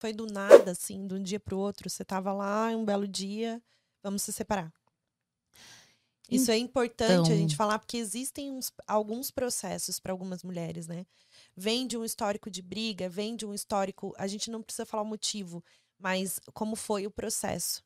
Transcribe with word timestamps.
foi 0.00 0.12
do 0.14 0.26
nada, 0.26 0.70
assim, 0.72 1.06
de 1.06 1.14
um 1.14 1.22
dia 1.22 1.38
para 1.38 1.54
o 1.54 1.58
outro? 1.58 1.88
Você 1.88 2.02
estava 2.02 2.32
lá, 2.32 2.68
um 2.68 2.84
belo 2.84 3.06
dia, 3.06 3.62
vamos 4.02 4.22
se 4.22 4.32
separar. 4.32 4.72
Isso 6.30 6.50
é 6.50 6.56
importante 6.56 7.12
então... 7.12 7.32
a 7.32 7.36
gente 7.36 7.56
falar, 7.56 7.78
porque 7.78 7.96
existem 7.96 8.50
uns, 8.50 8.72
alguns 8.86 9.30
processos 9.30 9.98
para 9.98 10.12
algumas 10.12 10.42
mulheres, 10.42 10.86
né? 10.86 11.04
Vem 11.56 11.86
de 11.86 11.98
um 11.98 12.04
histórico 12.04 12.50
de 12.50 12.62
briga, 12.62 13.08
vem 13.08 13.36
de 13.36 13.44
um 13.44 13.52
histórico. 13.52 14.14
A 14.16 14.26
gente 14.26 14.50
não 14.50 14.62
precisa 14.62 14.86
falar 14.86 15.02
o 15.02 15.06
motivo, 15.06 15.62
mas 15.98 16.40
como 16.54 16.76
foi 16.76 17.06
o 17.06 17.10
processo. 17.10 17.82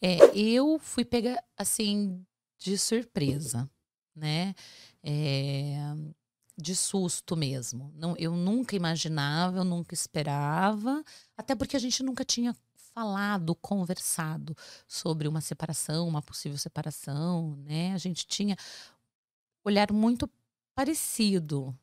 É, 0.00 0.16
eu 0.34 0.78
fui 0.78 1.04
pegar, 1.04 1.44
assim, 1.56 2.24
de 2.58 2.76
surpresa, 2.78 3.70
né? 4.16 4.54
É, 5.02 5.76
de 6.58 6.74
susto 6.74 7.36
mesmo. 7.36 7.92
Não, 7.94 8.16
eu 8.16 8.34
nunca 8.34 8.74
imaginava, 8.74 9.58
eu 9.58 9.64
nunca 9.64 9.94
esperava, 9.94 11.04
até 11.36 11.54
porque 11.54 11.76
a 11.76 11.78
gente 11.78 12.02
nunca 12.02 12.24
tinha 12.24 12.54
falado, 12.74 13.54
conversado 13.54 14.56
sobre 14.88 15.28
uma 15.28 15.40
separação, 15.40 16.08
uma 16.08 16.20
possível 16.20 16.58
separação, 16.58 17.54
né? 17.64 17.94
A 17.94 17.98
gente 17.98 18.26
tinha 18.26 18.56
olhar 19.64 19.92
muito 19.92 20.28
parecido. 20.74 21.76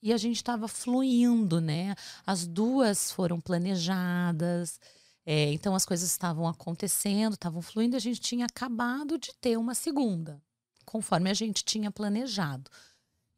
E 0.00 0.12
a 0.12 0.16
gente 0.16 0.36
estava 0.36 0.68
fluindo, 0.68 1.60
né? 1.60 1.96
As 2.24 2.46
duas 2.46 3.10
foram 3.10 3.40
planejadas, 3.40 4.78
é, 5.26 5.52
então 5.52 5.74
as 5.74 5.86
coisas 5.86 6.08
estavam 6.08 6.46
acontecendo, 6.46 7.32
estavam 7.32 7.62
fluindo, 7.62 7.96
a 7.96 8.00
gente 8.00 8.20
tinha 8.20 8.44
acabado 8.46 9.18
de 9.18 9.34
ter 9.34 9.56
uma 9.56 9.74
segunda, 9.74 10.40
conforme 10.84 11.30
a 11.30 11.34
gente 11.34 11.64
tinha 11.64 11.90
planejado. 11.90 12.70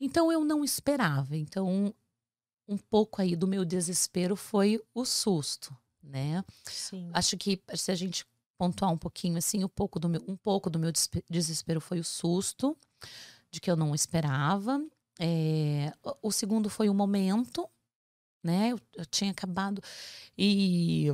Então 0.00 0.30
eu 0.30 0.45
não 0.45 0.64
esperava. 0.64 1.36
Então 1.36 1.95
um 2.68 2.77
pouco 2.77 3.23
aí 3.23 3.37
do 3.37 3.46
meu 3.46 3.64
desespero 3.64 4.34
foi 4.34 4.82
o 4.95 5.04
susto, 5.04 5.77
né? 6.02 6.45
Sim. 6.64 7.10
Acho 7.12 7.37
que 7.37 7.62
se 7.74 7.91
a 7.92 7.95
gente 7.95 8.27
pontuar 8.59 8.90
um 8.90 8.98
pouquinho 8.98 9.37
assim, 9.37 9.62
um 9.62 9.68
pouco 9.68 9.98
do 9.98 10.09
meu, 10.09 10.23
um 10.26 10.37
pouco 10.37 10.68
do 10.68 10.79
meu 10.79 10.90
desespero 11.30 11.80
foi 11.80 12.01
o 12.01 12.04
susto 12.04 12.76
de 13.51 13.60
que 13.60 13.71
eu 13.71 13.76
não 13.76 13.95
esperava. 13.95 14.84
É, 15.18 15.93
o 16.23 16.32
segundo 16.32 16.68
foi 16.68 16.88
o 16.88 16.95
momento, 16.95 17.68
né? 18.43 18.73
Eu, 18.73 18.80
eu 18.95 19.06
tinha 19.06 19.30
acabado 19.30 19.80
e 20.37 21.12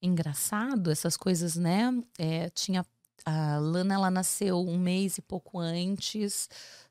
engraçado 0.00 0.90
essas 0.90 1.16
coisas, 1.16 1.56
né? 1.56 1.90
É, 2.18 2.48
tinha 2.50 2.86
a 3.24 3.58
Lana, 3.58 3.94
ela 3.94 4.10
nasceu 4.10 4.60
um 4.60 4.78
mês 4.78 5.18
e 5.18 5.22
pouco 5.22 5.58
antes 5.58 6.48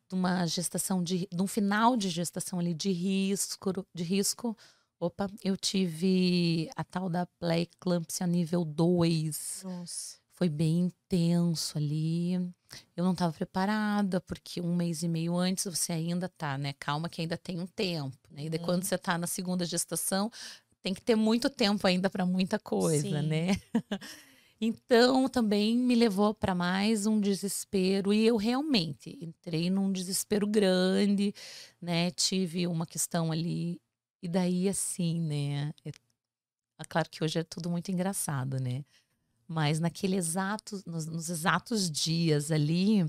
de 0.08 0.16
uma 0.16 0.46
gestação 0.46 1.04
de, 1.04 1.28
de 1.32 1.42
um 1.42 1.48
final 1.48 1.96
de 1.98 2.10
gestação 2.10 2.60
ali 2.60 2.74
de 2.74 2.92
risco, 2.92 3.86
de 3.94 4.04
risco. 4.04 4.58
Opa, 5.00 5.30
eu 5.44 5.58
tive 5.58 6.70
a 6.76 6.84
tal 6.84 7.10
da 7.10 7.26
pré-eclâmpsia 7.40 8.26
nível 8.26 8.64
2. 8.64 9.62
Nossa. 9.64 10.18
Foi 10.32 10.50
bem 10.50 10.80
intenso 10.80 11.78
ali. 11.78 12.34
Eu 12.96 13.04
não 13.04 13.14
estava 13.14 13.32
preparada, 13.32 14.20
porque 14.22 14.60
um 14.62 14.76
mês 14.76 15.02
e 15.02 15.08
meio 15.08 15.38
antes 15.38 15.66
você 15.66 15.94
ainda 15.94 16.28
tá, 16.28 16.58
né? 16.58 16.74
Calma 16.74 17.08
que 17.08 17.22
ainda 17.22 17.38
tem 17.38 17.60
um 17.60 17.68
tempo, 17.68 18.18
né? 18.30 18.46
E 18.46 18.50
daí, 18.50 18.60
quando 18.60 18.84
você 18.84 18.98
tá 18.98 19.18
na 19.18 19.28
segunda 19.28 19.64
gestação, 19.66 20.30
tem 20.82 20.94
que 20.94 21.02
ter 21.02 21.16
muito 21.16 21.50
tempo 21.50 21.88
ainda 21.88 22.10
para 22.10 22.26
muita 22.26 22.60
coisa, 22.60 23.22
Sim. 23.22 23.28
né? 23.28 23.60
Então, 24.60 25.28
também 25.28 25.78
me 25.78 25.96
levou 25.96 26.34
para 26.34 26.56
mais 26.56 27.06
um 27.06 27.20
desespero 27.20 28.14
e 28.14 28.26
eu 28.26 28.38
realmente 28.38 29.18
entrei 29.22 29.70
num 29.70 29.92
desespero 29.92 30.48
grande, 30.48 31.34
né? 31.82 32.10
Tive 32.12 32.66
uma 32.66 32.86
questão 32.86 33.32
ali 33.32 33.82
e 34.24 34.30
daí 34.30 34.70
assim, 34.70 35.20
né? 35.20 35.74
É, 35.84 35.90
é 36.80 36.84
claro 36.88 37.10
que 37.10 37.24
hoje 37.24 37.40
é 37.40 37.44
tudo 37.44 37.70
muito 37.70 37.92
engraçado, 37.92 38.60
né? 38.60 38.86
Mas 39.48 39.80
naquele 39.80 40.16
exato, 40.16 40.82
nos, 40.86 41.06
nos 41.06 41.30
exatos 41.30 41.92
dias 41.92 42.52
ali, 42.52 43.06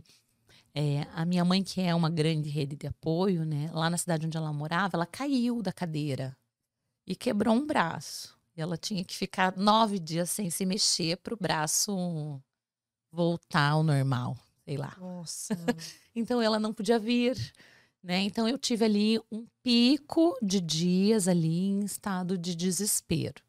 é, 0.74 1.02
a 1.14 1.24
minha 1.24 1.44
mãe, 1.44 1.62
que 1.62 1.80
é 1.80 1.94
uma 1.94 2.10
grande 2.10 2.50
rede 2.50 2.76
de 2.76 2.86
apoio, 2.88 3.44
né? 3.44 3.70
Lá 3.72 3.88
na 3.88 3.96
cidade 3.98 4.26
onde 4.26 4.36
ela 4.36 4.52
morava, 4.52 4.96
ela 4.96 5.06
caiu 5.06 5.62
da 5.62 5.72
cadeira 5.72 6.36
e 7.06 7.16
quebrou 7.16 7.54
um 7.54 7.66
braço. 7.66 8.35
E 8.56 8.62
ela 8.62 8.76
tinha 8.76 9.04
que 9.04 9.14
ficar 9.14 9.56
nove 9.56 9.98
dias 9.98 10.30
sem 10.30 10.48
se 10.48 10.64
mexer 10.64 11.18
para 11.18 11.34
o 11.34 11.38
braço 11.38 12.42
voltar 13.12 13.70
ao 13.72 13.82
normal, 13.82 14.36
sei 14.64 14.76
lá. 14.76 14.96
Nossa. 14.98 15.54
então 16.14 16.40
ela 16.40 16.58
não 16.58 16.72
podia 16.72 16.98
vir, 16.98 17.36
né? 18.02 18.20
Então 18.20 18.48
eu 18.48 18.56
tive 18.56 18.84
ali 18.84 19.20
um 19.30 19.46
pico 19.62 20.36
de 20.42 20.60
dias 20.60 21.28
ali 21.28 21.68
em 21.68 21.84
estado 21.84 22.38
de 22.38 22.54
desespero, 22.54 23.42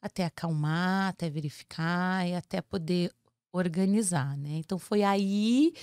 até 0.00 0.24
acalmar, 0.24 1.08
até 1.08 1.28
verificar 1.28 2.26
e 2.26 2.34
até 2.34 2.62
poder 2.62 3.12
organizar, 3.52 4.36
né? 4.36 4.52
Então 4.54 4.78
foi 4.78 5.02
aí, 5.02 5.74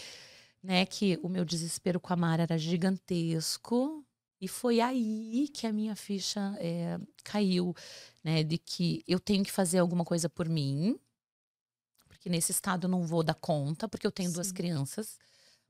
né, 0.64 0.86
que 0.86 1.20
o 1.22 1.30
meu 1.30 1.46
desespero 1.46 2.00
com 2.00 2.14
a 2.14 2.16
Mara 2.16 2.44
era 2.44 2.58
gigantesco, 2.58 4.04
e 4.40 4.48
foi 4.48 4.80
aí 4.80 5.48
que 5.54 5.66
a 5.66 5.74
minha 5.74 5.96
ficha 5.96 6.56
é, 6.60 7.00
caiu, 7.24 7.76
né? 8.24 8.44
De 8.44 8.58
que 8.58 9.04
eu 9.08 9.20
tenho 9.20 9.44
que 9.44 9.52
fazer 9.52 9.80
alguma 9.80 10.06
coisa 10.06 10.30
por 10.30 10.48
mim, 10.48 11.00
porque 12.08 12.30
nesse 12.30 12.52
estado 12.52 12.86
eu 12.86 12.90
não 12.90 13.04
vou 13.04 13.24
dar 13.24 13.34
conta, 13.36 13.88
porque 13.88 14.06
eu 14.06 14.12
tenho 14.12 14.30
Sim. 14.30 14.36
duas 14.36 14.52
crianças, 14.52 15.18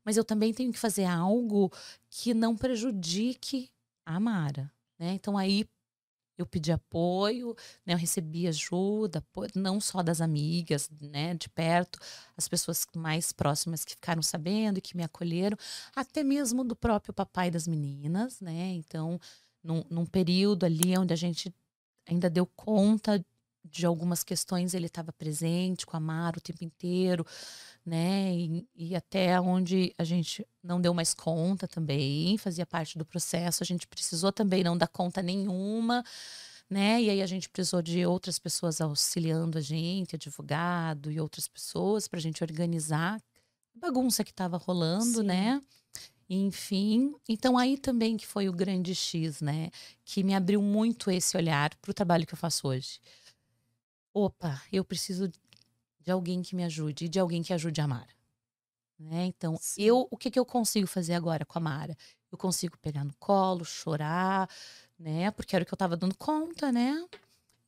mas 0.04 0.18
eu 0.18 0.24
também 0.24 0.54
tenho 0.54 0.72
que 0.72 0.80
fazer 0.80 1.06
algo 1.06 1.72
que 2.10 2.34
não 2.34 2.56
prejudique 2.56 3.70
a 4.06 4.20
Mara, 4.20 4.72
né? 5.00 5.14
Então 5.14 5.38
aí 5.38 5.66
eu 6.38 6.46
pedi 6.46 6.72
apoio, 6.72 7.56
né, 7.86 7.94
eu 7.94 7.98
recebi 7.98 8.48
ajuda, 8.48 9.26
não 9.56 9.80
só 9.80 10.04
das 10.04 10.22
amigas, 10.22 10.90
né, 11.02 11.34
de 11.34 11.50
perto, 11.50 12.00
as 12.38 12.48
pessoas 12.48 12.86
mais 12.96 13.32
próximas 13.32 13.84
que 13.84 13.92
ficaram 13.92 14.22
sabendo 14.22 14.78
e 14.78 14.82
que 14.82 14.96
me 14.96 15.04
acolheram, 15.04 15.58
até 15.96 16.24
mesmo 16.24 16.64
do 16.64 16.76
próprio 16.76 17.14
papai 17.14 17.50
das 17.50 17.68
meninas, 17.68 18.40
né? 18.40 18.74
Então, 18.74 19.20
num, 19.64 19.84
num 19.90 20.06
período 20.06 20.66
ali 20.66 20.98
onde 20.98 21.14
a 21.14 21.18
gente 21.18 21.54
ainda 22.08 22.30
deu 22.30 22.46
conta 22.46 23.24
de 23.72 23.86
algumas 23.86 24.24
questões, 24.24 24.74
ele 24.74 24.88
estava 24.88 25.12
presente 25.14 25.86
com 25.86 25.96
a 25.96 26.00
Mara 26.00 26.38
o 26.38 26.42
tempo 26.42 26.64
inteiro, 26.64 27.26
né? 27.86 28.34
E, 28.36 28.68
e, 28.76 28.96
até 28.96 29.40
onde 29.40 29.94
a 29.98 30.04
gente 30.04 30.46
não 30.64 30.82
deu 30.82 30.94
mais 30.94 31.14
conta 31.14 31.68
também, 31.68 32.38
fazia 32.38 32.66
parte 32.66 32.98
do 32.98 33.06
processo, 33.06 33.64
a 33.64 33.66
gente 33.66 33.88
precisou 33.88 34.32
também 34.32 34.64
não 34.64 34.78
dar 34.78 34.88
conta 34.88 35.22
nenhuma, 35.22 36.04
né? 36.70 37.02
E 37.02 37.10
aí 37.10 37.22
a 37.22 37.26
gente 37.26 37.50
precisou 37.50 37.82
de 37.82 38.06
outras 38.06 38.38
pessoas 38.38 38.82
auxiliando 38.82 39.58
a 39.58 39.62
gente, 39.62 40.16
advogado 40.16 41.12
e 41.12 41.20
outras 41.20 41.48
pessoas 41.48 42.08
para 42.08 42.20
a 42.20 42.22
gente 42.22 42.44
organizar 42.44 43.22
a 43.76 43.80
bagunça 43.80 44.24
que 44.24 44.32
estava 44.32 44.58
rolando, 44.58 45.22
Sim. 45.22 45.28
né? 45.28 45.62
Enfim, 46.30 47.16
então 47.30 47.58
aí 47.58 47.78
também 47.78 48.18
que 48.18 48.28
foi 48.28 48.50
o 48.50 48.54
grande 48.54 48.94
X, 48.94 49.40
né? 49.40 49.70
Que 50.04 50.24
me 50.24 50.36
abriu 50.36 50.62
muito 50.62 51.10
esse 51.10 51.38
olhar 51.38 51.74
para 51.76 51.92
o 51.92 51.94
trabalho 51.94 52.28
que 52.28 52.34
eu 52.34 52.38
faço 52.38 52.68
hoje. 52.68 53.00
Opa, 54.20 54.60
eu 54.74 54.84
preciso 54.84 55.32
de 56.00 56.12
alguém 56.12 56.42
que 56.42 56.56
me 56.56 56.64
ajude, 56.64 57.08
de 57.08 57.20
alguém 57.20 57.44
que 57.44 57.54
ajude 57.54 57.80
a 57.82 57.88
Mara. 57.88 58.08
Né? 58.98 59.28
Então, 59.28 59.56
Sim. 59.62 59.84
eu, 59.84 60.08
o 60.10 60.18
que, 60.18 60.32
que 60.32 60.40
eu 60.40 60.46
consigo 60.46 60.88
fazer 60.88 61.14
agora 61.14 61.46
com 61.46 61.60
a 61.60 61.62
Mara? 61.62 61.96
Eu 62.32 62.36
consigo 62.36 62.76
pegar 62.80 63.04
no 63.04 63.14
colo, 63.20 63.64
chorar, 63.64 64.50
né? 64.98 65.30
Porque 65.30 65.56
era 65.56 65.62
o 65.62 65.68
que 65.68 65.72
eu 65.72 65.78
tava 65.78 65.96
dando 65.96 66.18
conta, 66.18 66.72
né? 66.72 67.06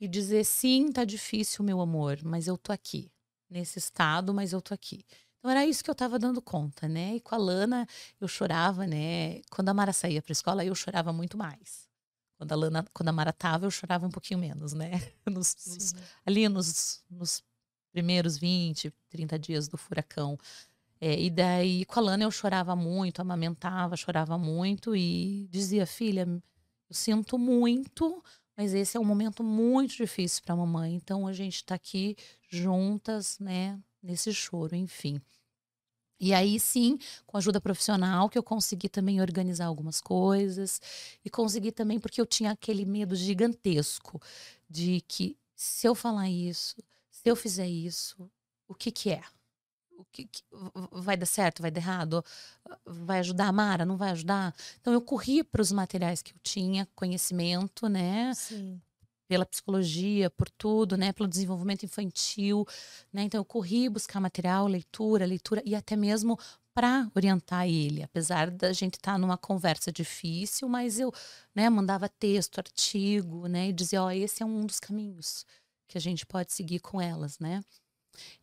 E 0.01 0.07
dizer, 0.07 0.43
sim, 0.43 0.91
tá 0.91 1.05
difícil, 1.05 1.63
meu 1.63 1.81
amor, 1.81 2.17
mas 2.23 2.47
eu 2.47 2.57
tô 2.57 2.71
aqui. 2.71 3.11
Nesse 3.47 3.77
estado, 3.77 4.33
mas 4.33 4.51
eu 4.51 4.59
tô 4.59 4.73
aqui. 4.73 5.05
Então 5.37 5.51
era 5.51 5.67
isso 5.67 5.83
que 5.83 5.89
eu 5.91 5.95
tava 5.95 6.17
dando 6.17 6.41
conta, 6.41 6.87
né? 6.87 7.17
E 7.17 7.21
com 7.21 7.35
a 7.35 7.37
Lana 7.37 7.87
eu 8.19 8.27
chorava, 8.27 8.87
né? 8.87 9.41
Quando 9.51 9.69
a 9.69 9.73
Mara 9.73 9.93
saía 9.93 10.19
pra 10.19 10.31
escola, 10.31 10.65
eu 10.65 10.73
chorava 10.73 11.13
muito 11.13 11.37
mais. 11.37 11.88
Quando 12.39 12.53
a 12.53 12.55
Lana, 12.55 12.85
quando 12.93 13.09
a 13.09 13.11
Mara 13.11 13.33
tava, 13.33 13.65
eu 13.65 13.71
chorava 13.71 14.07
um 14.07 14.09
pouquinho 14.09 14.39
menos, 14.39 14.71
né? 14.71 14.91
Nos, 15.29 15.55
nos, 15.67 15.93
ali 16.25 16.47
nos, 16.47 17.03
nos 17.11 17.43
primeiros 17.91 18.37
20, 18.37 18.93
30 19.09 19.37
dias 19.37 19.67
do 19.67 19.77
furacão. 19.77 20.37
É, 21.01 21.19
e 21.19 21.29
daí, 21.29 21.83
com 21.83 21.99
a 21.99 22.03
Lana, 22.03 22.23
eu 22.23 22.31
chorava 22.31 22.77
muito, 22.77 23.21
amamentava, 23.21 23.97
chorava 23.97 24.37
muito 24.37 24.95
e 24.95 25.49
dizia: 25.51 25.85
Filha, 25.85 26.25
eu 26.89 26.95
sinto 26.95 27.37
muito, 27.37 28.23
mas 28.55 28.73
esse 28.73 28.95
é 28.95 28.99
um 29.01 29.05
momento 29.05 29.43
muito 29.43 29.97
difícil 29.97 30.41
para 30.41 30.53
a 30.53 30.57
mamãe. 30.57 30.95
Então, 30.95 31.27
a 31.27 31.33
gente 31.33 31.55
está 31.55 31.75
aqui 31.75 32.15
juntas, 32.49 33.37
né, 33.37 33.77
nesse 34.01 34.33
choro, 34.33 34.77
enfim. 34.77 35.21
E 36.19 36.33
aí 36.33 36.59
sim, 36.59 36.97
com 37.25 37.37
ajuda 37.37 37.61
profissional, 37.61 38.29
que 38.29 38.37
eu 38.37 38.43
consegui 38.43 38.89
também 38.89 39.21
organizar 39.21 39.65
algumas 39.67 40.01
coisas 40.01 40.81
e 41.23 41.29
consegui 41.29 41.71
também 41.71 41.99
porque 41.99 42.19
eu 42.21 42.25
tinha 42.25 42.51
aquele 42.51 42.85
medo 42.85 43.15
gigantesco 43.15 44.21
de 44.69 45.01
que 45.07 45.37
se 45.55 45.87
eu 45.87 45.95
falar 45.95 46.29
isso, 46.29 46.75
se 47.09 47.29
eu 47.29 47.35
fizer 47.35 47.67
isso, 47.67 48.29
o 48.67 48.75
que 48.75 48.91
que 48.91 49.11
é? 49.11 49.21
O 49.97 50.05
que, 50.11 50.25
que 50.25 50.43
vai 50.93 51.17
dar 51.17 51.25
certo, 51.25 51.61
vai 51.61 51.69
dar 51.71 51.81
errado? 51.81 52.23
Vai 52.85 53.19
ajudar 53.19 53.47
a 53.47 53.51
Mara, 53.51 53.85
não 53.85 53.97
vai 53.97 54.11
ajudar? 54.11 54.55
Então 54.79 54.93
eu 54.93 55.01
corri 55.01 55.43
para 55.43 55.61
os 55.61 55.71
materiais 55.71 56.21
que 56.21 56.33
eu 56.33 56.39
tinha, 56.41 56.87
conhecimento, 56.95 57.87
né? 57.89 58.33
Sim. 58.33 58.81
Pela 59.29 59.45
psicologia, 59.45 60.29
por 60.31 60.49
tudo, 60.49 60.97
né? 60.97 61.13
Pelo 61.13 61.29
desenvolvimento 61.29 61.83
infantil, 61.85 62.65
né? 63.13 63.23
Então 63.23 63.39
eu 63.39 63.45
corri 63.45 63.87
buscar 63.87 64.19
material, 64.19 64.67
leitura, 64.67 65.25
leitura 65.25 65.61
e 65.63 65.75
até 65.75 65.95
mesmo 65.95 66.37
para 66.73 67.09
orientar 67.15 67.67
ele, 67.67 68.01
apesar 68.03 68.49
da 68.49 68.73
gente 68.73 68.95
estar 68.95 69.13
tá 69.13 69.17
numa 69.17 69.37
conversa 69.37 69.91
difícil, 69.91 70.67
mas 70.69 70.99
eu, 70.99 71.13
né, 71.53 71.69
mandava 71.69 72.07
texto, 72.07 72.59
artigo, 72.59 73.47
né, 73.47 73.67
e 73.69 73.73
dizia, 73.73 74.01
ó, 74.01 74.07
oh, 74.07 74.11
esse 74.11 74.41
é 74.41 74.45
um 74.45 74.65
dos 74.65 74.79
caminhos 74.79 75.45
que 75.89 75.97
a 75.97 76.01
gente 76.01 76.25
pode 76.25 76.53
seguir 76.53 76.79
com 76.79 77.01
elas, 77.01 77.37
né? 77.39 77.61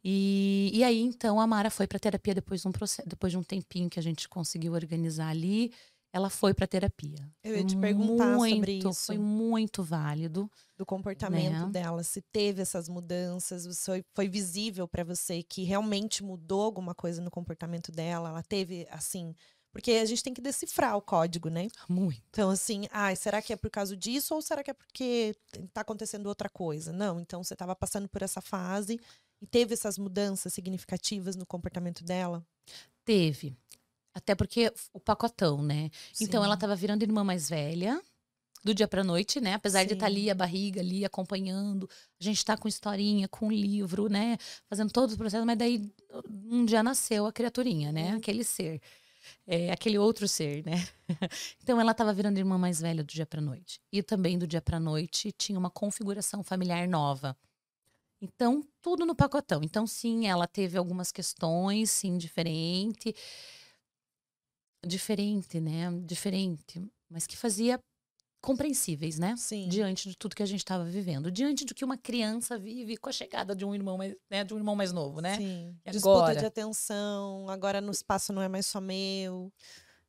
E, 0.04 0.70
e 0.72 0.84
aí 0.84 1.00
então 1.00 1.40
a 1.40 1.46
Mara 1.46 1.70
foi 1.70 1.86
para 1.86 1.98
terapia 1.98 2.34
depois 2.34 2.62
de 2.62 2.68
um 2.68 2.72
depois 3.06 3.32
de 3.32 3.38
um 3.38 3.42
tempinho 3.42 3.90
que 3.90 3.98
a 3.98 4.02
gente 4.02 4.28
conseguiu 4.28 4.74
organizar 4.74 5.28
ali 5.28 5.72
ela 6.16 6.30
foi 6.30 6.54
para 6.54 6.66
terapia. 6.66 7.30
Eu 7.44 7.56
ia 7.56 7.64
te 7.64 7.76
perguntar 7.76 8.36
muito, 8.36 8.54
sobre 8.54 8.72
isso. 8.72 9.06
Foi 9.06 9.18
muito 9.18 9.82
válido. 9.82 10.50
Do 10.74 10.86
comportamento 10.86 11.66
né? 11.66 11.70
dela, 11.70 12.02
se 12.02 12.22
teve 12.32 12.62
essas 12.62 12.88
mudanças, 12.88 13.66
foi, 13.84 14.02
foi 14.14 14.26
visível 14.26 14.88
para 14.88 15.04
você 15.04 15.42
que 15.42 15.62
realmente 15.62 16.24
mudou 16.24 16.62
alguma 16.62 16.94
coisa 16.94 17.20
no 17.20 17.30
comportamento 17.30 17.92
dela? 17.92 18.30
Ela 18.30 18.42
teve, 18.42 18.86
assim. 18.90 19.34
Porque 19.70 19.92
a 19.92 20.06
gente 20.06 20.22
tem 20.22 20.32
que 20.32 20.40
decifrar 20.40 20.96
o 20.96 21.02
código, 21.02 21.50
né? 21.50 21.68
Muito. 21.86 22.22
Então, 22.30 22.48
assim, 22.48 22.86
ah, 22.90 23.14
será 23.14 23.42
que 23.42 23.52
é 23.52 23.56
por 23.56 23.68
causa 23.68 23.94
disso 23.94 24.34
ou 24.34 24.40
será 24.40 24.64
que 24.64 24.70
é 24.70 24.74
porque 24.74 25.34
está 25.54 25.82
acontecendo 25.82 26.28
outra 26.28 26.48
coisa? 26.48 26.92
Não, 26.92 27.20
então 27.20 27.44
você 27.44 27.52
estava 27.52 27.76
passando 27.76 28.08
por 28.08 28.22
essa 28.22 28.40
fase 28.40 28.98
e 29.38 29.46
teve 29.46 29.74
essas 29.74 29.98
mudanças 29.98 30.54
significativas 30.54 31.36
no 31.36 31.44
comportamento 31.44 32.02
dela? 32.02 32.42
Teve. 33.04 33.54
Até 34.16 34.34
porque 34.34 34.72
o 34.94 34.98
pacotão, 34.98 35.62
né? 35.62 35.90
Sim. 36.10 36.24
Então 36.24 36.42
ela 36.42 36.54
estava 36.54 36.74
virando 36.74 37.02
irmã 37.02 37.22
mais 37.22 37.50
velha, 37.50 38.00
do 38.64 38.72
dia 38.72 38.88
pra 38.88 39.04
noite, 39.04 39.42
né? 39.42 39.52
Apesar 39.52 39.82
Sim. 39.82 39.88
de 39.88 39.92
estar 39.92 40.06
tá 40.06 40.10
ali 40.10 40.30
a 40.30 40.34
barriga 40.34 40.80
ali 40.80 41.04
acompanhando, 41.04 41.86
a 42.18 42.24
gente 42.24 42.38
está 42.38 42.56
com 42.56 42.66
historinha, 42.66 43.28
com 43.28 43.52
livro, 43.52 44.08
né? 44.08 44.38
Fazendo 44.70 44.90
todos 44.90 45.12
os 45.12 45.18
processos, 45.18 45.44
mas 45.44 45.58
daí 45.58 45.92
um 46.46 46.64
dia 46.64 46.82
nasceu 46.82 47.26
a 47.26 47.32
criaturinha, 47.32 47.92
né? 47.92 48.12
Uhum. 48.12 48.16
Aquele 48.16 48.42
ser. 48.42 48.80
É, 49.46 49.70
aquele 49.70 49.98
outro 49.98 50.26
ser, 50.26 50.64
né? 50.64 50.88
então 51.62 51.78
ela 51.78 51.92
estava 51.92 52.10
virando 52.14 52.38
irmã 52.38 52.56
mais 52.56 52.80
velha 52.80 53.04
do 53.04 53.12
dia 53.12 53.26
para 53.26 53.42
noite. 53.42 53.82
E 53.92 54.02
também 54.02 54.38
do 54.38 54.46
dia 54.46 54.62
para 54.62 54.80
noite 54.80 55.30
tinha 55.30 55.58
uma 55.58 55.70
configuração 55.70 56.42
familiar 56.42 56.88
nova. 56.88 57.36
Então, 58.18 58.66
tudo 58.80 59.04
no 59.04 59.14
pacotão. 59.14 59.60
Então, 59.62 59.86
sim, 59.86 60.26
ela 60.26 60.46
teve 60.46 60.78
algumas 60.78 61.12
questões, 61.12 61.90
sim, 61.90 62.16
diferente 62.16 63.14
diferente, 64.86 65.60
né? 65.60 65.90
Diferente, 66.04 66.82
mas 67.10 67.26
que 67.26 67.36
fazia 67.36 67.78
compreensíveis, 68.40 69.18
né? 69.18 69.34
Sim. 69.36 69.68
Diante 69.68 70.08
de 70.08 70.16
tudo 70.16 70.36
que 70.36 70.42
a 70.42 70.46
gente 70.46 70.60
estava 70.60 70.84
vivendo, 70.84 71.30
diante 71.32 71.64
do 71.64 71.74
que 71.74 71.84
uma 71.84 71.96
criança 71.96 72.56
vive 72.56 72.96
com 72.96 73.08
a 73.08 73.12
chegada 73.12 73.56
de 73.56 73.64
um 73.64 73.74
irmão 73.74 73.98
mais, 73.98 74.14
né, 74.30 74.44
de 74.44 74.54
um 74.54 74.58
irmão 74.58 74.76
mais 74.76 74.92
novo, 74.92 75.20
né? 75.20 75.36
Sim. 75.36 75.76
E 75.84 75.90
Disputa 75.90 76.18
agora... 76.18 76.36
de 76.36 76.46
atenção, 76.46 77.48
agora 77.48 77.80
no 77.80 77.90
espaço 77.90 78.32
não 78.32 78.40
é 78.40 78.48
mais 78.48 78.66
só 78.66 78.80
meu. 78.80 79.52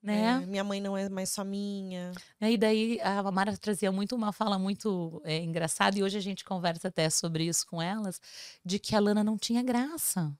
Né? 0.03 0.41
É, 0.44 0.45
minha 0.45 0.63
mãe 0.63 0.79
não 0.79 0.95
é 0.95 1.09
mais 1.09 1.31
só 1.31 1.44
minha. 1.44 2.12
E 2.39 2.56
daí 2.56 3.00
a 3.01 3.29
Mara 3.31 3.57
trazia 3.57 3.91
muito 3.91 4.15
uma 4.15 4.31
fala 4.31 4.59
muito 4.59 5.19
é, 5.25 5.38
engraçada, 5.38 5.97
e 5.97 6.03
hoje 6.03 6.18
a 6.18 6.21
gente 6.21 6.45
conversa 6.45 6.89
até 6.89 7.09
sobre 7.09 7.45
isso 7.45 7.65
com 7.65 7.81
elas, 7.81 8.21
de 8.63 8.77
que 8.77 8.95
a 8.95 9.00
Lana 9.00 9.24
não 9.24 9.38
tinha 9.38 9.63
graça. 9.63 10.31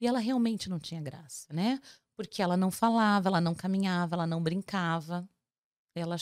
E 0.00 0.06
ela 0.06 0.18
realmente 0.18 0.68
não 0.68 0.80
tinha 0.80 1.00
graça, 1.00 1.52
né? 1.52 1.78
Porque 2.22 2.40
ela 2.40 2.56
não 2.56 2.70
falava, 2.70 3.28
ela 3.28 3.40
não 3.40 3.54
caminhava, 3.54 4.14
ela 4.14 4.26
não 4.26 4.40
brincava. 4.40 5.28
Ela 5.94 6.16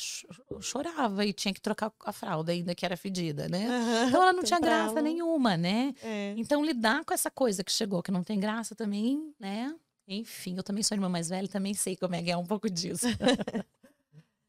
chorava 0.60 1.24
e 1.24 1.32
tinha 1.32 1.54
que 1.54 1.60
trocar 1.60 1.92
a 2.04 2.12
fralda, 2.12 2.50
ainda 2.50 2.74
que 2.74 2.84
era 2.84 2.96
fedida, 2.96 3.48
né? 3.48 3.68
Uhum, 3.68 4.08
então 4.08 4.22
ela 4.22 4.32
não 4.32 4.42
tinha 4.42 4.58
graça 4.58 5.00
nenhuma, 5.00 5.56
né? 5.56 5.94
É. 6.02 6.34
Então 6.36 6.64
lidar 6.64 7.04
com 7.04 7.14
essa 7.14 7.30
coisa 7.30 7.62
que 7.62 7.70
chegou, 7.70 8.02
que 8.02 8.10
não 8.10 8.24
tem 8.24 8.40
graça 8.40 8.74
também, 8.74 9.32
né? 9.38 9.72
Enfim, 10.08 10.56
eu 10.56 10.62
também 10.64 10.82
sou 10.82 10.96
irmã 10.96 11.08
mais 11.08 11.28
velha, 11.28 11.46
também 11.46 11.72
sei 11.74 11.96
como 11.96 12.16
é 12.16 12.22
que 12.22 12.30
é 12.30 12.36
um 12.36 12.46
pouco 12.46 12.68
disso. 12.68 13.06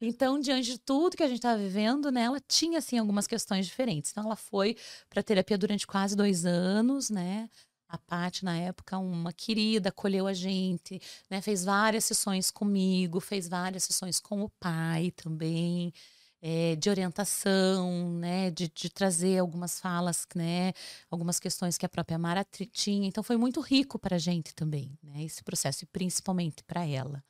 Então, 0.04 0.40
diante 0.40 0.72
de 0.72 0.80
tudo 0.80 1.16
que 1.16 1.22
a 1.22 1.28
gente 1.28 1.38
estava 1.38 1.62
vivendo, 1.62 2.12
né, 2.12 2.24
ela 2.24 2.40
tinha 2.40 2.80
assim 2.80 2.98
algumas 2.98 3.28
questões 3.28 3.68
diferentes. 3.68 4.10
Então, 4.10 4.24
ela 4.24 4.36
foi 4.36 4.76
para 5.08 5.22
terapia 5.22 5.60
durante 5.60 5.86
quase 5.86 6.16
dois 6.16 6.44
anos, 6.44 7.12
né? 7.12 7.48
A 7.92 7.98
Paty, 7.98 8.46
na 8.46 8.58
época, 8.58 8.98
uma 8.98 9.34
querida, 9.34 9.90
acolheu 9.90 10.26
a 10.26 10.34
gente, 10.34 11.02
né? 11.30 11.42
Fez 11.42 11.66
várias 11.66 12.06
sessões 12.06 12.50
comigo, 12.50 13.20
fez 13.20 13.50
várias 13.50 13.84
sessões 13.84 14.18
com 14.18 14.42
o 14.44 14.50
pai 14.50 15.12
também, 15.12 15.94
é, 16.42 16.78
de 16.78 16.90
orientação, 16.90 18.18
né? 18.18 18.50
De, 18.50 18.70
de, 18.70 18.90
trazer 18.90 19.40
algumas 19.40 19.78
falas, 19.78 20.26
né? 20.34 20.72
Algumas 21.10 21.38
questões 21.38 21.78
que 21.78 21.86
a 21.86 21.90
própria 21.90 22.18
Mara 22.18 22.48
tinha. 22.72 23.06
Então, 23.06 23.22
foi 23.22 23.36
muito 23.36 23.60
rico 23.60 24.00
para 24.00 24.16
a 24.16 24.20
gente 24.20 24.56
também, 24.56 24.98
né? 25.04 25.24
Esse 25.24 25.44
processo, 25.44 25.84
e 25.84 25.88
principalmente 25.88 26.64
para 26.64 26.88
ela. 26.88 27.22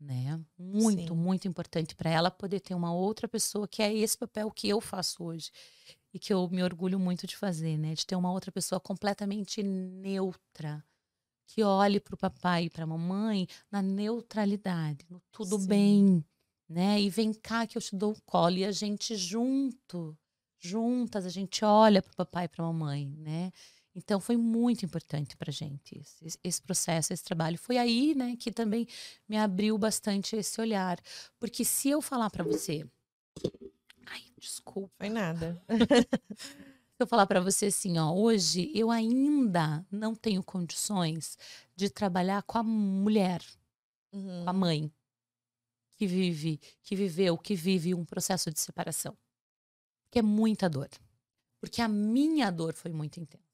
Né? 0.00 0.40
Muito, 0.56 1.12
Sim. 1.12 1.20
muito 1.20 1.48
importante 1.48 1.94
para 1.96 2.08
ela 2.08 2.30
poder 2.30 2.60
ter 2.60 2.72
uma 2.72 2.94
outra 2.94 3.26
pessoa 3.26 3.66
que 3.66 3.82
é 3.82 3.92
esse 3.92 4.16
papel 4.16 4.48
que 4.48 4.68
eu 4.68 4.80
faço 4.80 5.24
hoje 5.24 5.50
e 6.12 6.18
que 6.18 6.32
eu 6.32 6.48
me 6.48 6.62
orgulho 6.62 6.98
muito 6.98 7.26
de 7.26 7.36
fazer, 7.36 7.76
né? 7.76 7.94
De 7.94 8.06
ter 8.06 8.16
uma 8.16 8.32
outra 8.32 8.50
pessoa 8.50 8.80
completamente 8.80 9.62
neutra, 9.62 10.84
que 11.46 11.62
olhe 11.62 12.00
para 12.00 12.14
o 12.14 12.18
papai 12.18 12.64
e 12.64 12.70
para 12.70 12.84
a 12.84 12.86
mamãe 12.86 13.46
na 13.70 13.82
neutralidade, 13.82 15.06
no 15.08 15.20
tudo 15.30 15.58
Sim. 15.58 15.66
bem, 15.66 16.24
né? 16.68 17.00
E 17.00 17.08
vem 17.10 17.32
cá 17.32 17.66
que 17.66 17.76
eu 17.76 17.82
te 17.82 17.96
dou 17.96 18.12
o 18.12 18.22
colo 18.22 18.56
e 18.56 18.64
a 18.64 18.72
gente 18.72 19.16
junto, 19.16 20.16
juntas, 20.58 21.24
a 21.24 21.30
gente 21.30 21.64
olha 21.64 22.02
para 22.02 22.12
o 22.12 22.16
papai 22.16 22.44
e 22.44 22.48
para 22.48 22.64
a 22.64 22.66
mamãe, 22.66 23.08
né? 23.18 23.52
Então 23.94 24.20
foi 24.20 24.36
muito 24.36 24.84
importante 24.84 25.36
para 25.36 25.50
gente 25.50 25.98
esse, 25.98 26.38
esse, 26.44 26.62
processo, 26.62 27.12
esse 27.12 27.24
trabalho. 27.24 27.58
Foi 27.58 27.76
aí, 27.78 28.14
né, 28.14 28.36
que 28.36 28.52
também 28.52 28.86
me 29.28 29.36
abriu 29.36 29.76
bastante 29.76 30.36
esse 30.36 30.60
olhar, 30.60 31.00
porque 31.40 31.64
se 31.64 31.88
eu 31.88 32.00
falar 32.00 32.30
para 32.30 32.44
você 32.44 32.86
Ai, 34.10 34.22
desculpa. 34.36 34.94
Foi 34.98 35.08
nada. 35.08 35.60
Se 36.98 37.04
eu 37.04 37.06
falar 37.06 37.26
para 37.26 37.40
você 37.40 37.66
assim, 37.66 37.96
ó, 37.98 38.12
hoje 38.12 38.72
eu 38.74 38.90
ainda 38.90 39.86
não 39.90 40.14
tenho 40.14 40.42
condições 40.42 41.38
de 41.76 41.88
trabalhar 41.88 42.42
com 42.42 42.58
a 42.58 42.62
mulher, 42.62 43.40
uhum. 44.12 44.42
com 44.42 44.50
a 44.50 44.52
mãe 44.52 44.92
que 45.98 46.06
vive, 46.06 46.60
que 46.82 46.96
viveu, 46.96 47.36
que 47.36 47.54
vive 47.54 47.94
um 47.94 48.04
processo 48.04 48.50
de 48.50 48.58
separação. 48.58 49.16
Que 50.10 50.20
é 50.20 50.22
muita 50.22 50.68
dor. 50.68 50.88
Porque 51.60 51.82
a 51.82 51.88
minha 51.88 52.50
dor 52.50 52.74
foi 52.74 52.92
muito 52.92 53.20
intensa. 53.20 53.44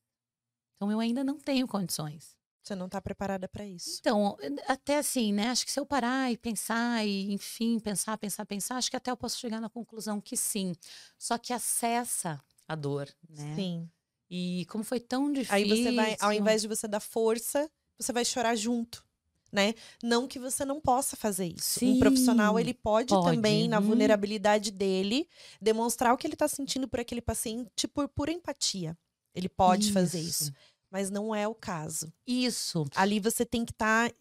Então 0.77 0.91
eu 0.91 1.01
ainda 1.01 1.25
não 1.25 1.39
tenho 1.39 1.67
condições. 1.67 2.37
Você 2.65 2.75
não 2.75 2.87
está 2.87 2.99
preparada 2.99 3.47
para 3.47 3.67
isso. 3.67 3.99
Então, 4.01 4.39
até 4.67 4.97
assim, 4.97 5.35
né? 5.35 5.49
Acho 5.49 5.67
que 5.67 5.71
se 5.71 5.79
eu 5.79 5.85
parar 5.85 6.33
e 6.33 6.37
pensar, 6.39 7.06
e 7.06 7.31
enfim, 7.31 7.79
pensar, 7.79 8.17
pensar, 8.17 8.47
pensar, 8.47 8.77
acho 8.77 8.91
que 8.91 8.97
até 8.97 9.11
eu 9.11 9.17
posso 9.19 9.39
chegar 9.39 9.61
na 9.61 9.69
conclusão 9.69 10.19
que 10.19 10.35
sim. 10.35 10.73
Só 11.19 11.37
que 11.37 11.53
acessa 11.53 12.43
a 12.67 12.75
dor, 12.75 13.06
né? 13.29 13.55
Sim. 13.55 13.91
E 14.31 14.65
como 14.71 14.83
foi 14.83 14.99
tão 14.99 15.31
difícil. 15.31 15.55
Aí 15.55 15.69
você 15.69 15.93
vai, 15.93 16.17
ao 16.19 16.33
invés 16.33 16.63
de 16.63 16.69
você 16.69 16.89
dar 16.89 17.01
força, 17.01 17.71
você 17.99 18.15
vai 18.15 18.25
chorar 18.25 18.56
junto. 18.56 19.05
Né? 19.53 19.75
Não 20.03 20.27
que 20.27 20.39
você 20.39 20.65
não 20.65 20.81
possa 20.81 21.17
fazer 21.17 21.47
isso. 21.47 21.79
Sim, 21.79 21.93
um 21.93 21.99
profissional, 22.01 22.59
ele 22.59 22.75
pode, 22.75 23.11
pode. 23.11 23.37
também, 23.37 23.69
na 23.69 23.79
hum. 23.79 23.83
vulnerabilidade 23.83 24.73
dele, 24.73 25.29
demonstrar 25.61 26.13
o 26.13 26.17
que 26.17 26.27
ele 26.27 26.35
está 26.35 26.49
sentindo 26.49 26.89
por 26.89 26.99
aquele 26.99 27.21
paciente 27.21 27.87
por 27.87 28.09
pura 28.09 28.33
empatia. 28.33 28.99
Ele 29.33 29.49
pode 29.49 29.85
isso. 29.85 29.93
fazer 29.93 30.21
isso 30.21 30.53
mas 30.94 31.10
não 31.10 31.34
é 31.34 31.48
o 31.48 31.56
caso. 31.56 32.13
Isso. 32.24 32.84
Ali 32.94 33.19
você 33.19 33.44
tem 33.44 33.65
que 33.65 33.72
estar 33.72 34.08
tá 34.08 34.17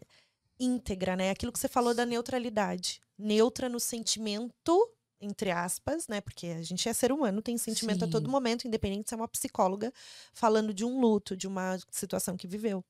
íntegra, 0.59 1.15
né? 1.15 1.29
Aquilo 1.29 1.51
que 1.51 1.59
você 1.59 1.67
falou 1.67 1.93
da 1.93 2.03
neutralidade. 2.03 2.99
Neutra 3.15 3.69
no 3.69 3.79
sentimento, 3.79 4.89
entre 5.21 5.51
aspas, 5.51 6.07
né? 6.07 6.19
Porque 6.19 6.47
a 6.47 6.63
gente 6.63 6.89
é 6.89 6.91
ser 6.91 7.11
humano, 7.11 7.43
tem 7.43 7.59
sentimento 7.59 7.99
Sim. 7.99 8.05
a 8.05 8.07
todo 8.07 8.27
momento, 8.27 8.67
independente 8.67 9.07
se 9.07 9.13
é 9.13 9.17
uma 9.17 9.27
psicóloga 9.27 9.93
falando 10.33 10.73
de 10.73 10.83
um 10.83 10.99
luto, 10.99 11.37
de 11.37 11.45
uma 11.45 11.77
situação 11.91 12.35
que 12.35 12.47
viveu. 12.47 12.83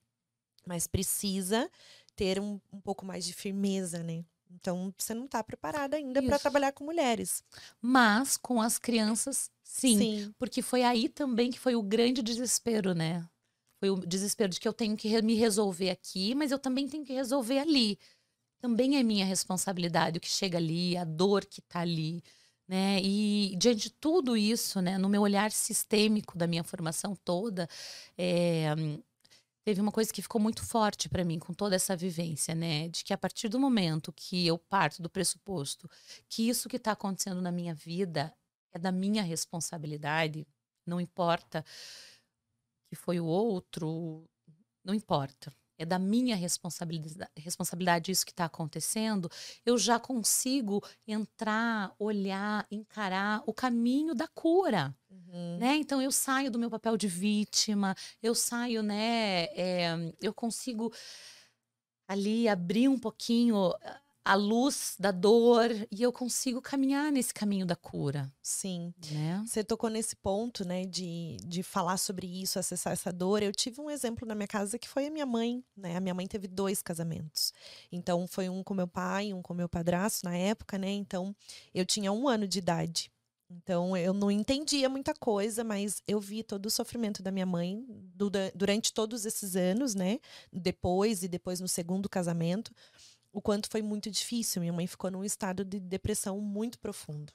Mas 0.66 0.86
precisa 0.86 1.70
ter 2.16 2.40
um, 2.40 2.58
um 2.72 2.80
pouco 2.80 3.04
mais 3.04 3.22
de 3.26 3.34
firmeza, 3.34 4.02
né? 4.02 4.24
Então, 4.50 4.94
você 4.96 5.12
não 5.12 5.26
está 5.26 5.44
preparada 5.44 5.98
ainda 5.98 6.22
para 6.22 6.38
trabalhar 6.38 6.72
com 6.72 6.84
mulheres. 6.84 7.44
Mas 7.82 8.38
com 8.38 8.62
as 8.62 8.78
crianças, 8.78 9.50
sim, 9.62 9.98
sim. 9.98 10.34
Porque 10.38 10.62
foi 10.62 10.82
aí 10.84 11.06
também 11.06 11.50
que 11.50 11.60
foi 11.60 11.74
o 11.74 11.82
grande 11.82 12.22
desespero, 12.22 12.94
né? 12.94 13.28
Foi 13.84 13.90
o 13.90 13.96
desespero 13.96 14.50
de 14.50 14.58
que 14.58 14.66
eu 14.66 14.72
tenho 14.72 14.96
que 14.96 15.20
me 15.20 15.34
resolver 15.34 15.90
aqui, 15.90 16.34
mas 16.34 16.50
eu 16.50 16.58
também 16.58 16.88
tenho 16.88 17.04
que 17.04 17.12
resolver 17.12 17.58
ali. 17.58 17.98
Também 18.58 18.96
é 18.96 19.02
minha 19.02 19.26
responsabilidade 19.26 20.16
o 20.16 20.20
que 20.22 20.28
chega 20.30 20.56
ali, 20.56 20.96
a 20.96 21.04
dor 21.04 21.44
que 21.44 21.60
está 21.60 21.80
ali. 21.80 22.24
Né? 22.66 22.98
E 23.02 23.54
diante 23.58 23.82
de 23.82 23.90
tudo 23.90 24.38
isso, 24.38 24.80
né, 24.80 24.96
no 24.96 25.06
meu 25.06 25.20
olhar 25.20 25.52
sistêmico 25.52 26.38
da 26.38 26.46
minha 26.46 26.64
formação 26.64 27.14
toda, 27.14 27.68
é, 28.16 28.68
teve 29.62 29.82
uma 29.82 29.92
coisa 29.92 30.10
que 30.10 30.22
ficou 30.22 30.40
muito 30.40 30.64
forte 30.64 31.06
para 31.06 31.22
mim 31.22 31.38
com 31.38 31.52
toda 31.52 31.76
essa 31.76 31.94
vivência, 31.94 32.54
né? 32.54 32.88
De 32.88 33.04
que 33.04 33.12
a 33.12 33.18
partir 33.18 33.50
do 33.50 33.60
momento 33.60 34.14
que 34.14 34.46
eu 34.46 34.56
parto 34.56 35.02
do 35.02 35.10
pressuposto 35.10 35.90
que 36.26 36.48
isso 36.48 36.70
que 36.70 36.76
está 36.76 36.92
acontecendo 36.92 37.42
na 37.42 37.52
minha 37.52 37.74
vida 37.74 38.34
é 38.72 38.78
da 38.78 38.90
minha 38.90 39.22
responsabilidade, 39.22 40.46
não 40.86 40.98
importa 40.98 41.62
que 42.94 43.00
foi 43.00 43.18
o 43.18 43.26
outro, 43.26 44.24
não 44.84 44.94
importa. 44.94 45.52
É 45.76 45.84
da 45.84 45.98
minha 45.98 46.36
responsabilidade, 46.36 47.28
responsabilidade 47.36 48.12
isso 48.12 48.24
que 48.24 48.30
está 48.30 48.44
acontecendo. 48.44 49.28
Eu 49.66 49.76
já 49.76 49.98
consigo 49.98 50.80
entrar, 51.04 51.92
olhar, 51.98 52.64
encarar 52.70 53.42
o 53.44 53.52
caminho 53.52 54.14
da 54.14 54.28
cura, 54.28 54.96
uhum. 55.10 55.58
né? 55.58 55.74
Então 55.74 56.00
eu 56.00 56.12
saio 56.12 56.48
do 56.48 56.60
meu 56.60 56.70
papel 56.70 56.96
de 56.96 57.08
vítima, 57.08 57.96
eu 58.22 58.36
saio, 58.36 58.84
né? 58.84 59.46
É, 59.46 59.96
eu 60.20 60.32
consigo 60.32 60.92
ali 62.06 62.48
abrir 62.48 62.86
um 62.86 62.98
pouquinho 62.98 63.74
a 64.24 64.34
luz 64.34 64.96
da 64.98 65.10
dor 65.10 65.70
e 65.90 66.02
eu 66.02 66.10
consigo 66.10 66.62
caminhar 66.62 67.12
nesse 67.12 67.34
caminho 67.34 67.66
da 67.66 67.76
cura. 67.76 68.32
Sim. 68.42 68.94
Né? 69.12 69.44
Você 69.46 69.62
tocou 69.62 69.90
nesse 69.90 70.16
ponto, 70.16 70.66
né, 70.66 70.86
de, 70.86 71.36
de 71.44 71.62
falar 71.62 71.98
sobre 71.98 72.26
isso, 72.26 72.58
acessar 72.58 72.94
essa 72.94 73.12
dor. 73.12 73.42
Eu 73.42 73.52
tive 73.52 73.80
um 73.80 73.90
exemplo 73.90 74.26
na 74.26 74.34
minha 74.34 74.48
casa 74.48 74.78
que 74.78 74.88
foi 74.88 75.06
a 75.06 75.10
minha 75.10 75.26
mãe, 75.26 75.62
né? 75.76 75.96
A 75.96 76.00
minha 76.00 76.14
mãe 76.14 76.26
teve 76.26 76.48
dois 76.48 76.80
casamentos. 76.80 77.52
Então, 77.92 78.26
foi 78.26 78.48
um 78.48 78.62
com 78.62 78.72
meu 78.72 78.88
pai, 78.88 79.34
um 79.34 79.42
com 79.42 79.52
meu 79.52 79.68
padrasto 79.68 80.24
na 80.24 80.36
época, 80.36 80.78
né? 80.78 80.90
Então, 80.90 81.36
eu 81.74 81.84
tinha 81.84 82.10
um 82.10 82.26
ano 82.26 82.48
de 82.48 82.58
idade. 82.58 83.10
Então, 83.50 83.96
eu 83.96 84.14
não 84.14 84.30
entendia 84.30 84.88
muita 84.88 85.14
coisa, 85.14 85.62
mas 85.62 86.02
eu 86.08 86.18
vi 86.18 86.42
todo 86.42 86.66
o 86.66 86.70
sofrimento 86.70 87.22
da 87.22 87.30
minha 87.30 87.46
mãe 87.46 87.84
durante 88.54 88.92
todos 88.92 89.26
esses 89.26 89.54
anos, 89.54 89.94
né? 89.94 90.18
Depois 90.52 91.22
e 91.22 91.28
depois 91.28 91.60
no 91.60 91.68
segundo 91.68 92.08
casamento 92.08 92.72
o 93.34 93.42
quanto 93.42 93.68
foi 93.68 93.82
muito 93.82 94.10
difícil. 94.10 94.62
Minha 94.62 94.72
mãe 94.72 94.86
ficou 94.86 95.10
num 95.10 95.24
estado 95.24 95.64
de 95.64 95.80
depressão 95.80 96.40
muito 96.40 96.78
profundo. 96.78 97.32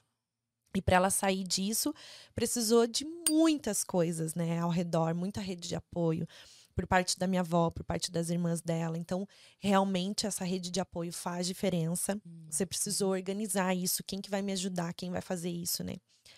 E 0.74 0.80
para 0.80 0.96
ela 0.96 1.10
sair 1.10 1.44
disso, 1.44 1.92
precisou 2.34 2.86
de 2.86 3.04
muitas 3.28 3.84
coisas, 3.84 4.34
né, 4.34 4.60
ao 4.60 4.70
redor, 4.70 5.14
muita 5.14 5.40
rede 5.40 5.68
de 5.68 5.74
apoio 5.74 6.26
por 6.74 6.86
parte 6.86 7.18
da 7.18 7.26
minha 7.26 7.40
avó, 7.42 7.70
por 7.70 7.84
parte 7.84 8.10
das 8.10 8.30
irmãs 8.30 8.62
dela. 8.62 8.96
Então, 8.96 9.26
realmente 9.58 10.26
essa 10.26 10.44
rede 10.44 10.70
de 10.70 10.80
apoio 10.80 11.12
faz 11.12 11.46
diferença. 11.46 12.14
Hum. 12.24 12.46
Você 12.48 12.64
precisou 12.64 13.10
organizar 13.10 13.74
isso, 13.74 14.02
quem 14.04 14.20
que 14.20 14.30
vai 14.30 14.40
me 14.40 14.52
ajudar, 14.52 14.94
quem 14.94 15.10
vai 15.10 15.20
fazer 15.20 15.50
isso, 15.50 15.84
né? 15.84 15.96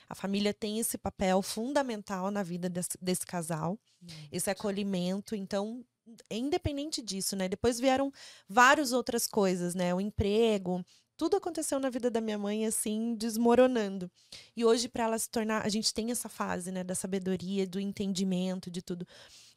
A 0.09 0.15
família 0.15 0.53
tem 0.53 0.79
esse 0.79 0.99
papel 0.99 1.43
fundamental 1.43 2.31
na 2.31 2.43
vida 2.43 2.69
desse, 2.69 2.99
desse 3.01 3.27
casal, 3.27 3.79
hum. 4.03 4.07
esse 4.33 4.51
acolhimento. 4.51 5.37
Então, 5.37 5.85
independente 6.31 7.01
disso, 7.01 7.37
né? 7.37 7.49
Depois 7.49 7.79
vieram 7.79 8.13
várias 8.49 8.93
outras 8.93 9.27
coisas, 9.27 9.75
né? 9.75 9.95
O 9.95 10.01
emprego, 10.01 10.85
tudo 11.17 11.37
aconteceu 11.37 11.79
na 11.79 11.91
vida 11.91 12.11
da 12.11 12.21
minha 12.21 12.39
mãe 12.39 12.67
assim, 12.67 13.15
desmoronando. 13.15 14.11
E 14.57 14.65
hoje 14.65 14.89
para 14.89 15.05
ela 15.05 15.19
se 15.19 15.31
tornar, 15.31 15.65
a 15.65 15.69
gente 15.69 15.95
tem 15.95 16.11
essa 16.11 16.29
fase, 16.29 16.73
né, 16.73 16.83
da 16.83 16.95
sabedoria, 16.95 17.67
do 17.67 17.79
entendimento, 17.79 18.71
de 18.71 18.83
tudo. 18.83 19.07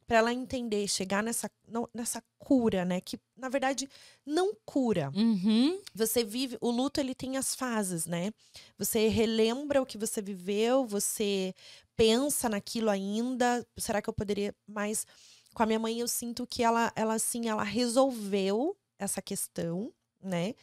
Para 0.06 0.18
ela 0.18 0.32
entender, 0.32 0.88
chegar 0.88 1.24
nessa, 1.24 1.50
nessa 1.92 2.24
cura, 2.38 2.86
né? 2.86 3.02
Que 3.02 3.20
na 3.36 3.50
verdade 3.50 3.90
não 4.24 4.54
cura. 4.64 5.12
Uhum. 5.16 5.82
Você 5.96 6.24
vive. 6.24 6.56
O 6.62 6.70
luto 6.70 7.00
ele 7.00 7.16
tem 7.16 7.38
as 7.38 7.56
fases, 7.56 8.06
né? 8.06 8.32
Você 8.78 9.08
relembra 9.08 9.82
o 9.82 9.86
que 9.86 9.98
você 9.98 10.22
viveu, 10.22 10.86
você 10.86 11.56
pensa 11.96 12.48
naquilo 12.48 12.92
ainda. 12.92 13.66
Será 13.80 14.00
que 14.00 14.08
eu 14.08 14.14
poderia 14.14 14.54
mais 14.68 15.08
com 15.56 15.64
a 15.64 15.66
minha 15.66 15.80
mãe 15.80 16.00
eu 16.00 16.08
sinto 16.08 16.46
que 16.46 16.62
ela, 16.62 16.92
ela 16.96 17.16
assim, 17.16 17.48
ela 17.48 17.64
resolveu 17.64 18.78
essa 19.00 19.22
questão, 19.22 19.92
né? 20.22 20.54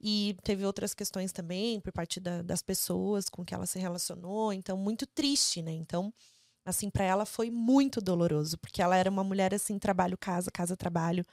E 0.00 0.36
teve 0.44 0.64
outras 0.66 0.94
questões 0.94 1.32
também 1.32 1.80
por 1.80 1.92
parte 1.92 2.20
da, 2.20 2.42
das 2.42 2.62
pessoas 2.62 3.28
com 3.28 3.44
que 3.44 3.54
ela 3.54 3.66
se 3.66 3.78
relacionou, 3.78 4.52
então 4.52 4.76
muito 4.76 5.06
triste, 5.06 5.62
né? 5.62 5.72
Então, 5.72 6.12
assim, 6.66 6.90
para 6.90 7.04
ela 7.04 7.24
foi 7.24 7.50
muito 7.50 8.00
doloroso, 8.00 8.58
porque 8.58 8.82
ela 8.82 8.94
era 8.96 9.10
uma 9.10 9.24
mulher 9.24 9.54
assim, 9.54 9.78
trabalho 9.78 10.18
casa, 10.18 10.50
casa 10.50 10.76
trabalho. 10.76 11.24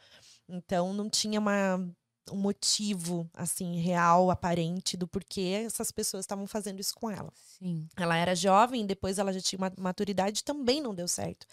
Então 0.47 0.93
não 0.93 1.09
tinha 1.09 1.39
uma 1.39 1.85
um 2.31 2.35
motivo 2.35 3.29
assim 3.33 3.79
real, 3.79 4.29
aparente 4.29 4.95
do 4.95 5.07
porquê 5.07 5.63
essas 5.65 5.91
pessoas 5.91 6.23
estavam 6.23 6.47
fazendo 6.47 6.79
isso 6.79 6.95
com 6.95 7.09
ela. 7.09 7.31
Sim. 7.35 7.87
Ela 7.95 8.17
era 8.17 8.35
jovem, 8.35 8.85
depois 8.85 9.17
ela 9.17 9.33
já 9.33 9.41
tinha 9.41 9.57
uma 9.57 9.71
maturidade, 9.77 10.43
também 10.43 10.81
não 10.81 10.93
deu 10.93 11.07
certo. 11.07 11.45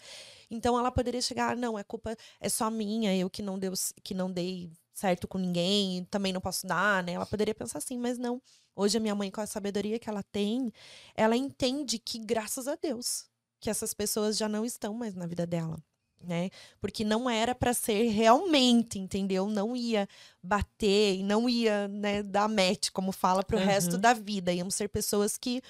Então 0.49 0.77
ela 0.77 0.91
poderia 0.91 1.21
chegar, 1.21 1.51
ah, 1.51 1.55
não, 1.55 1.77
é 1.77 1.83
culpa 1.83 2.15
é 2.39 2.49
só 2.49 2.69
minha, 2.69 3.15
eu 3.15 3.29
que 3.29 3.41
não 3.41 3.59
deu 3.59 3.73
que 4.03 4.13
não 4.13 4.31
dei 4.31 4.71
certo 4.93 5.27
com 5.27 5.37
ninguém, 5.37 6.05
também 6.05 6.33
não 6.33 6.41
posso 6.41 6.65
dar, 6.65 7.03
né? 7.03 7.13
Ela 7.13 7.25
poderia 7.25 7.53
pensar 7.53 7.77
assim, 7.77 7.97
mas 7.97 8.17
não. 8.17 8.41
Hoje 8.75 8.97
a 8.97 9.01
minha 9.01 9.15
mãe 9.15 9.29
com 9.29 9.41
a 9.41 9.45
sabedoria 9.45 9.99
que 9.99 10.09
ela 10.09 10.23
tem, 10.23 10.71
ela 11.15 11.35
entende 11.35 11.99
que 11.99 12.19
graças 12.19 12.67
a 12.67 12.75
Deus 12.75 13.25
que 13.59 13.69
essas 13.69 13.93
pessoas 13.93 14.37
já 14.37 14.47
não 14.47 14.63
estão 14.63 14.93
mais 14.93 15.15
na 15.15 15.25
vida 15.25 15.45
dela 15.45 15.77
né? 16.21 16.49
Porque 16.79 17.03
não 17.03 17.29
era 17.29 17.53
para 17.53 17.73
ser 17.73 18.09
realmente, 18.09 18.99
entendeu? 18.99 19.47
Não 19.47 19.75
ia 19.75 20.07
bater 20.41 21.23
não 21.23 21.49
ia, 21.49 21.87
né, 21.87 22.23
dar 22.23 22.47
match, 22.47 22.89
como 22.91 23.11
fala, 23.11 23.43
para 23.43 23.57
o 23.57 23.59
uhum. 23.59 23.65
resto 23.65 23.97
da 23.97 24.13
vida. 24.13 24.53
Iam 24.53 24.69
ser 24.69 24.89
pessoas 24.89 25.37
que 25.37 25.61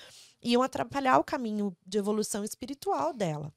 iam 0.41 0.61
atrapalhar 0.61 1.17
o 1.17 1.23
caminho 1.23 1.75
de 1.85 1.97
evolução 1.97 2.43
espiritual 2.43 3.13
dela 3.13 3.51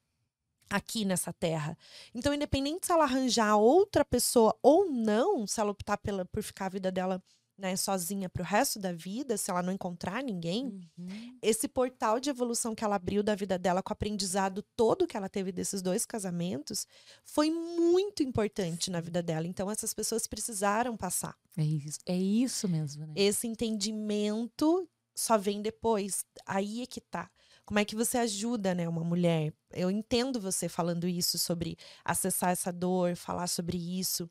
aqui 0.70 1.04
nessa 1.04 1.32
terra. 1.32 1.76
Então, 2.14 2.32
independente 2.32 2.86
se 2.86 2.92
ela 2.92 3.04
arranjar 3.04 3.56
outra 3.56 4.04
pessoa 4.04 4.56
ou 4.62 4.88
não, 4.88 5.46
se 5.46 5.60
ela 5.60 5.72
optar 5.72 5.98
pela, 5.98 6.24
por 6.24 6.42
ficar 6.42 6.66
a 6.66 6.70
vida 6.70 6.92
dela 6.92 7.22
né, 7.60 7.76
sozinha 7.76 8.28
para 8.28 8.42
o 8.42 8.44
resto 8.44 8.78
da 8.78 8.92
vida, 8.92 9.36
se 9.36 9.50
ela 9.50 9.62
não 9.62 9.72
encontrar 9.72 10.22
ninguém, 10.22 10.80
uhum. 10.98 11.38
esse 11.42 11.68
portal 11.68 12.18
de 12.18 12.30
evolução 12.30 12.74
que 12.74 12.82
ela 12.82 12.96
abriu 12.96 13.22
da 13.22 13.34
vida 13.34 13.58
dela 13.58 13.82
com 13.82 13.90
o 13.90 13.92
aprendizado 13.92 14.62
todo 14.74 15.06
que 15.06 15.16
ela 15.16 15.28
teve 15.28 15.52
desses 15.52 15.82
dois 15.82 16.06
casamentos 16.06 16.86
foi 17.22 17.50
muito 17.50 18.22
importante 18.22 18.90
na 18.90 19.00
vida 19.00 19.22
dela. 19.22 19.46
Então 19.46 19.70
essas 19.70 19.92
pessoas 19.92 20.26
precisaram 20.26 20.96
passar. 20.96 21.36
É 21.56 21.62
isso, 21.62 21.98
é 22.06 22.16
isso 22.16 22.68
mesmo, 22.68 23.06
né? 23.06 23.12
Esse 23.14 23.46
entendimento 23.46 24.88
só 25.14 25.36
vem 25.36 25.60
depois. 25.60 26.24
Aí 26.46 26.82
é 26.82 26.86
que 26.86 27.00
tá. 27.00 27.30
Como 27.64 27.78
é 27.78 27.84
que 27.84 27.94
você 27.94 28.18
ajuda, 28.18 28.74
né, 28.74 28.88
uma 28.88 29.04
mulher? 29.04 29.52
Eu 29.72 29.90
entendo 29.90 30.40
você 30.40 30.68
falando 30.68 31.06
isso 31.06 31.38
sobre 31.38 31.76
acessar 32.04 32.50
essa 32.50 32.72
dor, 32.72 33.14
falar 33.14 33.46
sobre 33.46 33.78
isso. 33.78 34.28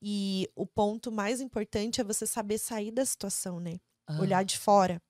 E 0.00 0.48
o 0.54 0.66
ponto 0.66 1.10
mais 1.10 1.40
importante 1.40 2.00
é 2.00 2.04
você 2.04 2.26
saber 2.26 2.58
sair 2.58 2.90
da 2.90 3.04
situação, 3.04 3.58
né? 3.58 3.78
Ah. 4.06 4.20
Olhar 4.20 4.44
de 4.44 4.56
fora. 4.56 5.02